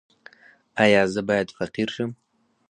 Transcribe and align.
ایا 0.83 1.01
زه 1.13 1.21
باید 1.27 1.49
فقیر 1.57 1.89
شم؟ 1.95 2.11